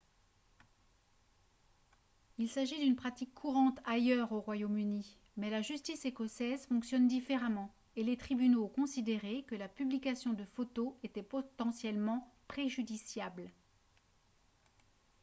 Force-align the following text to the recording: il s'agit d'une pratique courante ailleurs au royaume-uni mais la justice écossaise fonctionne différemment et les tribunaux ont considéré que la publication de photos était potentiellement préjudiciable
il 2.39 2.49
s'agit 2.49 2.79
d'une 2.79 2.95
pratique 2.95 3.35
courante 3.35 3.77
ailleurs 3.85 4.31
au 4.31 4.39
royaume-uni 4.39 5.19
mais 5.37 5.51
la 5.51 5.61
justice 5.61 6.05
écossaise 6.05 6.65
fonctionne 6.65 7.07
différemment 7.07 7.71
et 7.95 8.03
les 8.03 8.17
tribunaux 8.17 8.63
ont 8.63 8.67
considéré 8.67 9.43
que 9.43 9.53
la 9.53 9.69
publication 9.69 10.33
de 10.33 10.43
photos 10.43 10.93
était 11.03 11.21
potentiellement 11.21 12.33
préjudiciable 12.47 13.51